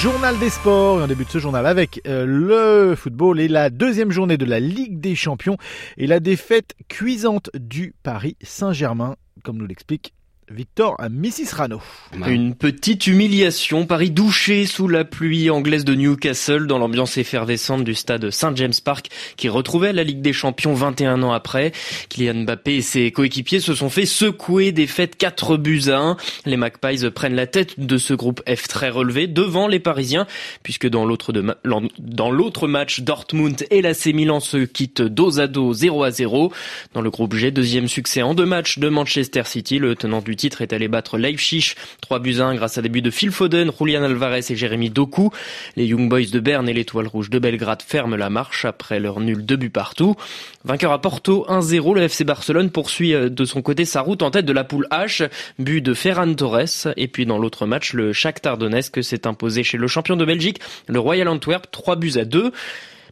Journal 0.00 0.38
des 0.38 0.50
sports, 0.50 1.00
et 1.00 1.02
on 1.02 1.06
débute 1.08 1.28
ce 1.28 1.38
journal 1.40 1.66
avec 1.66 2.00
euh, 2.06 2.24
le 2.24 2.94
football 2.94 3.40
et 3.40 3.48
la 3.48 3.68
deuxième 3.68 4.12
journée 4.12 4.36
de 4.36 4.44
la 4.44 4.60
Ligue 4.60 5.00
des 5.00 5.16
Champions 5.16 5.56
et 5.96 6.06
la 6.06 6.20
défaite 6.20 6.76
cuisante 6.88 7.50
du 7.54 7.96
Paris 8.04 8.36
Saint-Germain, 8.40 9.16
comme 9.42 9.56
nous 9.56 9.66
l'explique 9.66 10.14
Victor 10.50 10.94
à 10.98 11.08
Mrs. 11.08 11.52
Rano. 11.52 11.80
Une 12.26 12.54
petite 12.54 13.06
humiliation, 13.06 13.86
Paris 13.86 14.10
douché 14.10 14.66
sous 14.66 14.88
la 14.88 15.04
pluie 15.04 15.50
anglaise 15.50 15.84
de 15.84 15.94
Newcastle 15.94 16.66
dans 16.66 16.78
l'ambiance 16.78 17.18
effervescente 17.18 17.84
du 17.84 17.94
stade 17.94 18.30
St 18.30 18.56
James 18.56 18.72
Park 18.82 19.08
qui 19.36 19.48
retrouvait 19.48 19.92
la 19.92 20.04
Ligue 20.04 20.22
des 20.22 20.32
Champions 20.32 20.74
21 20.74 21.22
ans 21.22 21.32
après. 21.32 21.72
Kylian 22.08 22.44
Mbappé 22.44 22.76
et 22.76 22.82
ses 22.82 23.12
coéquipiers 23.12 23.60
se 23.60 23.74
sont 23.74 23.90
fait 23.90 24.06
secouer 24.06 24.72
des 24.72 24.86
fêtes 24.86 25.16
4 25.16 25.56
buts 25.56 25.82
à 25.88 25.98
1. 25.98 26.16
Les 26.46 26.56
Magpies 26.56 27.10
prennent 27.14 27.34
la 27.34 27.46
tête 27.46 27.78
de 27.78 27.98
ce 27.98 28.14
groupe 28.14 28.42
F 28.48 28.68
très 28.68 28.88
relevé 28.88 29.26
devant 29.26 29.68
les 29.68 29.80
Parisiens 29.80 30.26
puisque 30.62 30.88
dans 30.88 31.04
l'autre 31.04 31.32
dans 31.98 32.30
l'autre 32.30 32.68
match 32.68 33.00
Dortmund 33.00 33.66
et 33.70 33.82
l'AC 33.82 34.06
Milan 34.06 34.40
se 34.40 34.58
quittent 34.58 35.02
dos 35.02 35.40
à 35.40 35.46
dos 35.46 35.72
0 35.72 36.04
à 36.04 36.10
0. 36.10 36.52
Dans 36.94 37.02
le 37.02 37.10
groupe 37.10 37.34
G, 37.34 37.50
deuxième 37.50 37.88
succès 37.88 38.22
en 38.22 38.34
deux 38.34 38.46
matchs 38.46 38.78
de 38.78 38.88
Manchester 38.88 39.42
City, 39.44 39.78
le 39.78 39.94
tenant 39.94 40.20
du 40.22 40.37
titre 40.38 40.62
est 40.62 40.72
allé 40.72 40.88
battre 40.88 41.18
Leipzig 41.18 41.74
3 42.00 42.20
buts 42.20 42.40
1 42.40 42.54
grâce 42.54 42.78
à 42.78 42.82
des 42.82 42.88
buts 42.88 43.02
de 43.02 43.10
Phil 43.10 43.30
Foden, 43.30 43.70
Julian 43.78 44.02
Alvarez 44.02 44.40
et 44.48 44.56
Jérémy 44.56 44.88
Doku. 44.88 45.30
Les 45.76 45.84
Young 45.84 46.08
Boys 46.08 46.30
de 46.32 46.40
Berne 46.40 46.68
et 46.68 46.72
l'Étoile 46.72 47.06
Rouge 47.06 47.28
de 47.28 47.38
Belgrade 47.38 47.82
ferment 47.82 48.16
la 48.16 48.30
marche 48.30 48.64
après 48.64 49.00
leur 49.00 49.20
nul 49.20 49.44
de 49.44 49.56
buts 49.56 49.68
partout. 49.68 50.14
Vainqueur 50.64 50.92
à 50.92 51.00
Porto 51.00 51.44
1-0, 51.48 51.94
le 51.94 52.02
FC 52.02 52.24
Barcelone 52.24 52.70
poursuit 52.70 53.14
euh, 53.14 53.28
de 53.28 53.44
son 53.44 53.60
côté 53.60 53.84
sa 53.84 54.00
route 54.00 54.22
en 54.22 54.30
tête 54.30 54.46
de 54.46 54.52
la 54.52 54.64
poule 54.64 54.86
H, 54.90 55.28
but 55.58 55.80
de 55.80 55.92
Ferran 55.92 56.32
Torres. 56.34 56.88
Et 56.96 57.08
puis 57.08 57.26
dans 57.26 57.38
l'autre 57.38 57.66
match, 57.66 57.92
le 57.92 58.12
Shakhtar 58.12 58.56
Donetsk 58.56 59.02
s'est 59.02 59.26
imposé 59.26 59.62
chez 59.64 59.76
le 59.76 59.88
champion 59.88 60.16
de 60.16 60.24
Belgique, 60.24 60.60
le 60.86 61.00
Royal 61.00 61.28
Antwerp, 61.28 61.66
3 61.70 61.96
buts 61.96 62.12
à 62.16 62.24
2. 62.24 62.52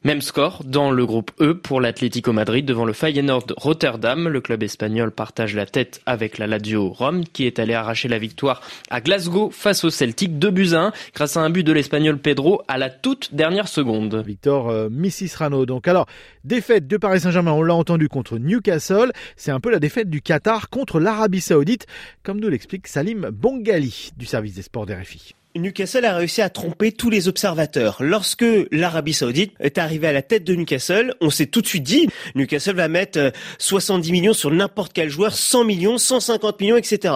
Même 0.06 0.20
score 0.20 0.62
dans 0.64 0.92
le 0.92 1.04
groupe 1.04 1.32
E 1.40 1.52
pour 1.52 1.80
l'Atlético 1.80 2.32
Madrid 2.32 2.64
devant 2.64 2.84
le 2.84 2.92
Feyenoord 2.92 3.46
Rotterdam. 3.56 4.28
Le 4.28 4.40
club 4.40 4.62
espagnol 4.62 5.10
partage 5.10 5.56
la 5.56 5.66
tête 5.66 6.00
avec 6.06 6.38
la 6.38 6.46
Lazio 6.46 6.90
Rome 6.90 7.24
qui 7.24 7.44
est 7.44 7.58
allé 7.58 7.74
arracher 7.74 8.06
la 8.06 8.20
victoire 8.20 8.60
à 8.88 9.00
Glasgow 9.00 9.50
face 9.50 9.82
au 9.82 9.90
Celtic 9.90 10.38
2 10.38 10.50
buts 10.52 10.74
à 10.74 10.80
1 10.80 10.92
grâce 11.12 11.36
à 11.36 11.40
un 11.40 11.50
but 11.50 11.64
de 11.64 11.72
l'Espagnol 11.72 12.18
Pedro 12.18 12.62
à 12.68 12.78
la 12.78 12.88
toute 12.88 13.34
dernière 13.34 13.66
seconde. 13.66 14.22
Victor 14.24 14.70
euh, 14.70 14.88
Rano. 15.34 15.66
Donc 15.66 15.88
alors, 15.88 16.06
défaite 16.44 16.86
de 16.86 16.98
Paris 16.98 17.18
Saint-Germain, 17.18 17.50
on 17.50 17.64
l'a 17.64 17.74
entendu 17.74 18.08
contre 18.08 18.38
Newcastle. 18.38 19.10
C'est 19.34 19.50
un 19.50 19.58
peu 19.58 19.72
la 19.72 19.80
défaite 19.80 20.08
du 20.08 20.22
Qatar 20.22 20.70
contre 20.70 21.00
l'Arabie 21.00 21.40
Saoudite, 21.40 21.88
comme 22.22 22.38
nous 22.38 22.48
l'explique 22.48 22.86
Salim 22.86 23.30
Bongali 23.32 24.10
du 24.16 24.24
service 24.24 24.54
des 24.54 24.62
sports 24.62 24.86
d'RFI. 24.86 25.34
Newcastle 25.58 26.04
a 26.04 26.16
réussi 26.16 26.42
à 26.42 26.50
tromper 26.50 26.92
tous 26.92 27.10
les 27.10 27.28
observateurs. 27.28 27.98
Lorsque 28.00 28.44
l'Arabie 28.70 29.12
Saoudite 29.12 29.52
est 29.60 29.78
arrivée 29.78 30.08
à 30.08 30.12
la 30.12 30.22
tête 30.22 30.44
de 30.44 30.54
Newcastle, 30.54 31.14
on 31.20 31.30
s'est 31.30 31.46
tout 31.46 31.62
de 31.62 31.66
suite 31.66 31.82
dit, 31.82 32.08
Newcastle 32.34 32.76
va 32.76 32.88
mettre 32.88 33.32
70 33.58 34.08
euh, 34.08 34.12
millions 34.12 34.32
sur 34.32 34.50
n'importe 34.50 34.92
quel 34.92 35.08
joueur, 35.08 35.34
100 35.34 35.64
millions, 35.64 35.98
150 35.98 36.60
millions, 36.60 36.76
etc. 36.76 37.14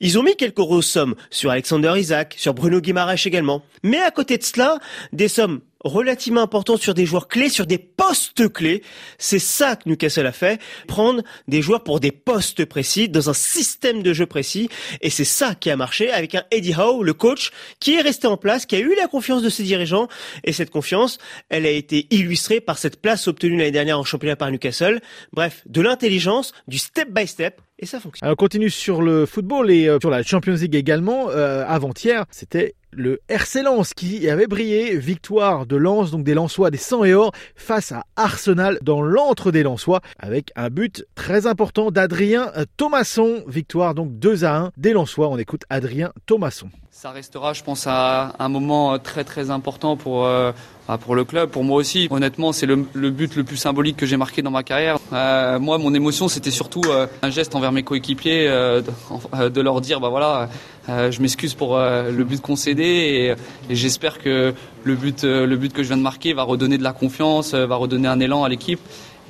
Ils 0.00 0.18
ont 0.18 0.22
mis 0.22 0.36
quelques 0.36 0.56
grosses 0.56 0.86
sommes 0.86 1.14
sur 1.30 1.50
Alexander 1.50 1.94
Isaac, 1.96 2.34
sur 2.36 2.54
Bruno 2.54 2.80
Guimaraes 2.80 3.26
également. 3.26 3.62
Mais 3.82 4.00
à 4.00 4.10
côté 4.10 4.38
de 4.38 4.42
cela, 4.42 4.78
des 5.12 5.28
sommes 5.28 5.60
relativement 5.84 6.42
important 6.42 6.76
sur 6.76 6.94
des 6.94 7.06
joueurs 7.06 7.28
clés, 7.28 7.48
sur 7.48 7.66
des 7.66 7.78
postes 7.78 8.52
clés. 8.52 8.82
C'est 9.18 9.38
ça 9.38 9.76
que 9.76 9.88
Newcastle 9.88 10.26
a 10.26 10.32
fait, 10.32 10.60
prendre 10.86 11.22
des 11.46 11.62
joueurs 11.62 11.84
pour 11.84 12.00
des 12.00 12.12
postes 12.12 12.64
précis, 12.64 13.08
dans 13.08 13.30
un 13.30 13.34
système 13.34 14.02
de 14.02 14.12
jeu 14.12 14.26
précis. 14.26 14.68
Et 15.00 15.10
c'est 15.10 15.24
ça 15.24 15.54
qui 15.54 15.70
a 15.70 15.76
marché 15.76 16.10
avec 16.10 16.34
un 16.34 16.44
Eddie 16.50 16.74
Howe, 16.74 17.02
le 17.02 17.14
coach, 17.14 17.50
qui 17.80 17.94
est 17.94 18.00
resté 18.00 18.26
en 18.26 18.36
place, 18.36 18.66
qui 18.66 18.76
a 18.76 18.80
eu 18.80 18.94
la 18.96 19.06
confiance 19.06 19.42
de 19.42 19.48
ses 19.48 19.62
dirigeants. 19.62 20.08
Et 20.44 20.52
cette 20.52 20.70
confiance, 20.70 21.18
elle 21.48 21.66
a 21.66 21.70
été 21.70 22.06
illustrée 22.10 22.60
par 22.60 22.78
cette 22.78 23.00
place 23.00 23.28
obtenue 23.28 23.56
l'année 23.56 23.70
dernière 23.70 23.98
en 23.98 24.04
championnat 24.04 24.36
par 24.36 24.50
Newcastle. 24.50 25.00
Bref, 25.32 25.62
de 25.66 25.80
l'intelligence, 25.80 26.52
du 26.66 26.78
step 26.78 27.10
by 27.10 27.26
step, 27.26 27.60
et 27.78 27.86
ça 27.86 28.00
fonctionne. 28.00 28.28
on 28.28 28.34
continue 28.34 28.70
sur 28.70 29.02
le 29.02 29.24
football 29.24 29.70
et 29.70 29.88
euh, 29.88 29.98
sur 30.00 30.10
la 30.10 30.22
Champions 30.24 30.54
League 30.54 30.74
également. 30.74 31.30
Euh, 31.30 31.64
avant-hier, 31.66 32.24
c'était 32.30 32.74
le 32.92 33.20
RC 33.28 33.62
Lens 33.62 33.94
qui 33.94 34.28
avait 34.28 34.46
brillé. 34.46 34.96
Victoire 34.96 35.66
de 35.66 35.76
Lens, 35.76 36.10
donc 36.10 36.24
des 36.24 36.34
Lensois, 36.34 36.70
des 36.70 36.78
100 36.78 37.04
et 37.04 37.14
or, 37.14 37.32
face 37.54 37.92
à 37.92 38.04
Arsenal 38.16 38.78
dans 38.82 39.02
l'antre 39.02 39.50
des 39.50 39.62
Lensois, 39.62 40.00
avec 40.18 40.50
un 40.56 40.70
but 40.70 41.04
très 41.14 41.46
important 41.46 41.90
d'Adrien 41.90 42.52
Thomasson. 42.76 43.44
Victoire 43.46 43.94
donc 43.94 44.18
2 44.18 44.44
à 44.44 44.56
1 44.56 44.70
des 44.76 44.92
Lensois. 44.92 45.28
On 45.28 45.38
écoute 45.38 45.62
Adrien 45.70 46.12
Thomasson. 46.26 46.70
Ça 47.00 47.12
restera, 47.12 47.52
je 47.52 47.62
pense, 47.62 47.86
à 47.86 48.34
un 48.40 48.48
moment 48.48 48.98
très 48.98 49.22
très 49.22 49.50
important 49.50 49.96
pour 49.96 50.26
euh, 50.26 50.50
bah, 50.88 50.98
pour 50.98 51.14
le 51.14 51.24
club, 51.24 51.48
pour 51.48 51.62
moi 51.62 51.76
aussi. 51.76 52.08
Honnêtement, 52.10 52.52
c'est 52.52 52.66
le, 52.66 52.74
but 52.74 53.36
le 53.36 53.44
plus 53.44 53.56
symbolique 53.56 53.96
que 53.96 54.04
j'ai 54.04 54.16
marqué 54.16 54.42
dans 54.42 54.50
ma 54.50 54.64
carrière. 54.64 54.98
Euh, 55.12 55.60
moi, 55.60 55.78
mon 55.78 55.94
émotion, 55.94 56.26
c'était 56.26 56.50
surtout 56.50 56.82
euh, 56.88 57.06
un 57.22 57.30
geste 57.30 57.54
envers 57.54 57.70
mes 57.70 57.84
coéquipiers, 57.84 58.48
de, 58.48 59.60
leur 59.60 59.80
dire, 59.80 60.00
bah 60.00 60.08
voilà, 60.08 60.48
je 60.88 61.20
m'excuse 61.20 61.54
pour 61.54 61.78
le 61.78 62.24
but 62.24 62.40
concédé 62.40 63.36
et, 63.68 63.74
j'espère 63.74 64.18
que 64.18 64.54
le 64.84 64.94
but 64.94 65.24
le 65.24 65.56
but 65.56 65.72
que 65.72 65.82
je 65.82 65.88
viens 65.88 65.96
de 65.96 66.02
marquer 66.02 66.32
va 66.32 66.42
redonner 66.42 66.78
de 66.78 66.82
la 66.82 66.92
confiance, 66.92 67.54
va 67.54 67.76
redonner 67.76 68.08
un 68.08 68.20
élan 68.20 68.44
à 68.44 68.48
l'équipe. 68.48 68.80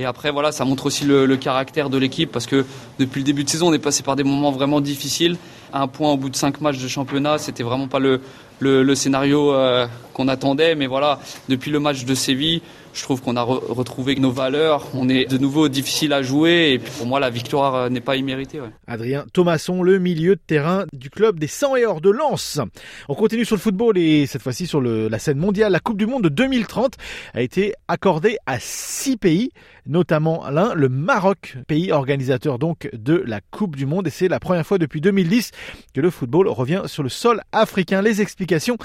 Et 0.01 0.05
après, 0.05 0.31
voilà, 0.31 0.53
ça 0.53 0.65
montre 0.65 0.87
aussi 0.87 1.05
le, 1.05 1.27
le 1.27 1.37
caractère 1.37 1.91
de 1.91 1.99
l'équipe 1.99 2.31
parce 2.31 2.47
que 2.47 2.65
depuis 3.01 3.21
le 3.21 3.25
début 3.25 3.43
de 3.43 3.49
saison, 3.49 3.69
on 3.69 3.73
est 3.73 3.81
passé 3.81 4.05
par 4.05 4.15
des 4.15 4.23
moments 4.23 4.53
vraiment 4.53 4.81
difficiles 4.81 5.37
un 5.73 5.89
point 5.89 6.13
au 6.13 6.17
bout 6.17 6.31
de 6.31 6.37
cinq 6.37 6.61
matchs 6.61 6.79
de 6.79 6.89
championnat, 6.89 7.39
c'était 7.39 7.63
vraiment 7.63 7.89
pas 7.89 7.99
le, 7.99 8.21
le, 8.61 8.95
scénario 8.95 9.53
euh, 9.53 9.87
qu'on 10.15 10.29
attendait. 10.29 10.75
Mais 10.75 10.87
voilà, 10.87 11.21
depuis 11.49 11.71
le 11.71 11.81
match 11.81 12.05
de 12.05 12.15
Séville, 12.15 12.63
je 12.95 13.03
trouve 13.03 13.23
qu'on 13.23 13.37
a 13.37 13.43
retrouvé 13.43 14.17
nos 14.17 14.31
valeurs. 14.31 14.89
On 14.95 15.09
est 15.09 15.27
de 15.27 15.39
nouveau 15.39 15.69
difficile 15.69 16.13
à 16.13 16.23
jouer. 16.23 16.73
Et 16.73 16.79
pour 16.79 17.07
moi, 17.07 17.21
la 17.21 17.31
victoire 17.31 17.75
euh, 17.75 17.89
n'est 17.89 18.01
pas 18.01 18.17
imméritée. 18.17 18.61
Adrien 18.87 19.25
Thomasson, 19.33 19.83
le 19.83 19.99
milieu 19.99 20.37
de 20.37 20.41
terrain 20.45 20.87
du 20.93 21.11
club 21.11 21.39
des 21.39 21.47
100 21.47 21.77
et 21.77 21.87
or 21.87 22.01
de 22.01 22.11
Lens. 22.11 22.61
On 23.09 23.15
continue 23.15 23.45
sur 23.45 23.57
le 23.57 23.61
football 23.61 23.99
et 23.99 24.27
cette 24.27 24.43
fois-ci 24.43 24.67
sur 24.67 24.81
la 24.81 25.19
scène 25.19 25.39
mondiale. 25.39 25.48
La 25.57 25.81
Coupe 25.81 25.97
du 25.97 26.07
Monde 26.07 26.25
de 26.25 26.29
2030 26.29 26.95
a 27.33 27.41
été 27.41 27.73
accordée 27.89 28.37
à 28.45 28.59
six 28.61 29.17
pays, 29.17 29.51
notamment 29.87 30.49
l'un, 30.51 30.75
le 30.75 30.91
Maroc, 30.91 31.57
pays 31.67 31.91
organisateur 31.91 32.59
donc 32.59 32.91
de 32.93 33.15
la 33.27 33.41
Coupe 33.41 33.75
du 33.75 33.87
Monde. 33.87 34.07
Et 34.09 34.11
c'est 34.11 34.29
la 34.29 34.41
première 34.41 34.67
fois 34.67 34.77
depuis 34.77 35.01
2010 35.01 35.53
que 35.95 36.03
le 36.03 36.11
football 36.11 36.49
revient 36.49 36.83
sur 36.85 37.03
le 37.03 37.09
sol 37.09 37.41
africain. 37.53 38.03
Les 38.03 38.21
explications 38.21 38.77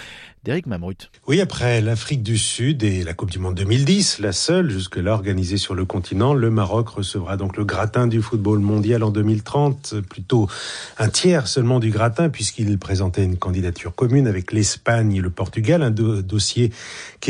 d'Éric 0.45 0.67
Mamrut. 0.67 1.11
Oui, 1.27 1.41
après 1.41 1.81
l'Afrique 1.81 2.23
du 2.23 2.37
Sud 2.37 2.83
et 2.83 3.03
la 3.03 3.13
Coupe 3.13 3.31
du 3.31 3.39
Monde 3.39 3.55
2010, 3.55 4.19
la 4.19 4.31
seule 4.31 4.69
jusque-là 4.69 5.13
organisée 5.13 5.57
sur 5.57 5.75
le 5.75 5.85
continent, 5.85 6.33
le 6.33 6.49
Maroc 6.49 6.89
recevra 6.89 7.35
donc 7.35 7.57
le 7.57 7.65
gratin 7.65 8.07
du 8.07 8.21
football 8.21 8.59
mondial 8.59 9.03
en 9.03 9.09
2030, 9.09 9.95
plutôt 10.01 10.49
un 10.97 11.09
tiers 11.09 11.47
seulement 11.47 11.79
du 11.79 11.91
gratin 11.91 12.29
puisqu'il 12.29 12.77
présentait 12.77 13.23
une 13.23 13.37
candidature 13.37 13.95
commune 13.95 14.27
avec 14.27 14.51
l'Espagne 14.51 15.15
et 15.15 15.21
le 15.21 15.29
Portugal, 15.29 15.81
un 15.81 15.91
dossier 15.91 16.42
qui 16.51 16.71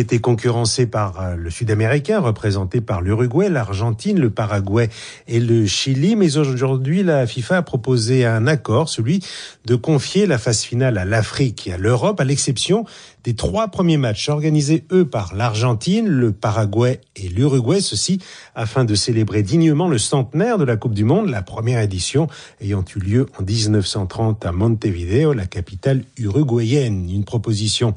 était 0.01 0.19
concurrencé 0.19 0.85
par 0.85 1.19
euh, 1.19 1.35
le 1.35 1.49
Sud-Américain, 1.49 2.19
représenté 2.19 2.81
par 2.81 3.01
l'Uruguay, 3.01 3.49
l'Argentine, 3.49 4.19
le 4.19 4.29
Paraguay 4.29 4.89
et 5.27 5.39
le 5.39 5.65
Chili. 5.65 6.15
Mais 6.15 6.37
aujourd'hui, 6.37 7.03
la 7.03 7.27
FIFA 7.27 7.57
a 7.57 7.61
proposé 7.61 8.25
un 8.25 8.47
accord, 8.47 8.89
celui 8.89 9.23
de 9.65 9.75
confier 9.75 10.25
la 10.25 10.37
phase 10.37 10.61
finale 10.61 10.97
à 10.97 11.05
l'Afrique 11.05 11.67
et 11.67 11.73
à 11.73 11.77
l'Europe, 11.77 12.19
à 12.19 12.23
l'exception 12.23 12.85
des 13.23 13.35
trois 13.35 13.69
premiers 13.69 13.97
matchs 13.97 14.27
organisés, 14.29 14.83
eux, 14.91 15.05
par 15.05 15.33
l'Argentine, 15.33 16.07
le 16.07 16.31
Paraguay 16.33 16.99
et 17.15 17.29
l'Uruguay, 17.29 17.79
ceci 17.79 18.19
afin 18.53 18.83
de 18.83 18.95
célébrer 18.95 19.43
dignement 19.43 19.87
le 19.87 19.97
centenaire 19.97 20.57
de 20.57 20.65
la 20.65 20.75
Coupe 20.75 20.93
du 20.93 21.05
Monde, 21.05 21.29
la 21.29 21.41
première 21.41 21.79
édition 21.79 22.27
ayant 22.59 22.83
eu 22.95 22.99
lieu 22.99 23.25
en 23.39 23.43
1930 23.43 24.45
à 24.45 24.51
Montevideo, 24.51 25.33
la 25.33 25.45
capitale 25.45 26.03
uruguayenne. 26.17 27.09
Une 27.09 27.23
proposition 27.23 27.95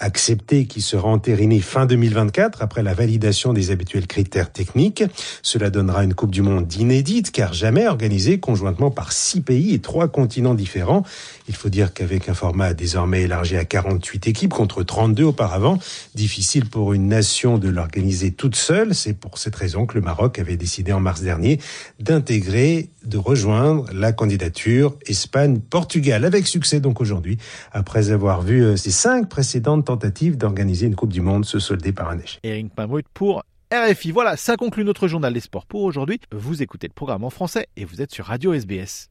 accepté 0.00 0.66
qui 0.66 0.80
sera 0.80 1.08
entériné 1.08 1.60
fin 1.60 1.86
2024 1.86 2.62
après 2.62 2.82
la 2.82 2.94
validation 2.94 3.52
des 3.52 3.70
habituels 3.70 4.06
critères 4.06 4.50
techniques. 4.50 5.04
Cela 5.42 5.70
donnera 5.70 6.02
une 6.02 6.14
Coupe 6.14 6.30
du 6.30 6.42
Monde 6.42 6.72
inédite 6.74 7.30
car 7.30 7.52
jamais 7.52 7.86
organisée 7.86 8.40
conjointement 8.40 8.90
par 8.90 9.12
six 9.12 9.42
pays 9.42 9.74
et 9.74 9.78
trois 9.78 10.08
continents 10.08 10.54
différents. 10.54 11.04
Il 11.48 11.54
faut 11.54 11.68
dire 11.68 11.92
qu'avec 11.92 12.28
un 12.28 12.34
format 12.34 12.74
désormais 12.74 13.22
élargi 13.22 13.56
à 13.56 13.64
48 13.64 14.26
équipes 14.26 14.52
contre 14.52 14.82
32 14.82 15.24
auparavant, 15.24 15.78
difficile 16.14 16.66
pour 16.66 16.94
une 16.94 17.08
nation 17.08 17.58
de 17.58 17.68
l'organiser 17.68 18.32
toute 18.32 18.56
seule. 18.56 18.94
C'est 18.94 19.12
pour 19.12 19.38
cette 19.38 19.56
raison 19.56 19.86
que 19.86 19.94
le 19.94 20.00
Maroc 20.00 20.38
avait 20.38 20.56
décidé 20.56 20.92
en 20.92 21.00
mars 21.00 21.20
dernier 21.20 21.60
d'intégrer, 21.98 22.88
de 23.04 23.18
rejoindre 23.18 23.86
la 23.92 24.12
candidature 24.12 24.96
Espagne-Portugal 25.06 26.24
avec 26.24 26.46
succès 26.46 26.80
donc 26.80 27.00
aujourd'hui 27.00 27.38
après 27.72 28.10
avoir 28.10 28.42
vu 28.42 28.64
euh, 28.64 28.76
ces 28.76 28.90
cinq 28.90 29.28
précédentes 29.28 29.89
d'organiser 29.96 30.86
une 30.86 30.96
Coupe 30.96 31.12
du 31.12 31.20
Monde 31.20 31.44
se 31.44 31.58
solder 31.58 31.92
par 31.92 32.10
un 32.10 32.18
échec. 32.18 32.40
Eric 32.42 32.74
Pamouet 32.74 33.04
pour 33.14 33.42
RFI. 33.72 34.10
Voilà, 34.10 34.36
ça 34.36 34.56
conclut 34.56 34.84
notre 34.84 35.06
journal 35.06 35.32
des 35.32 35.40
sports 35.40 35.66
pour 35.66 35.82
aujourd'hui. 35.82 36.20
Vous 36.32 36.62
écoutez 36.62 36.88
le 36.88 36.92
programme 36.92 37.24
en 37.24 37.30
français 37.30 37.68
et 37.76 37.84
vous 37.84 38.02
êtes 38.02 38.12
sur 38.12 38.26
Radio 38.26 38.52
SBS. 38.52 39.10